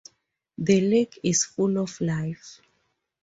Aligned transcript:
The 0.57 0.81
lake 0.81 1.19
is 1.21 1.45
full 1.45 1.77
of 1.77 2.01
life. 2.01 2.59